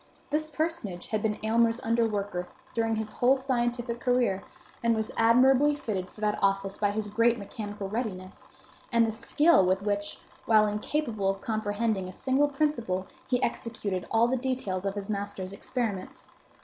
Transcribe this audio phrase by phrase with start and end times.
[0.31, 4.41] This personage had been Aylmer's underworker during his whole scientific career,
[4.83, 8.47] and was admirably fitted for that office by his great mechanical readiness,
[8.91, 10.17] and the skill with which,
[10.47, 15.53] while incapable of comprehending a single principle, he executed all the details of his master's
[15.53, 16.31] experiments.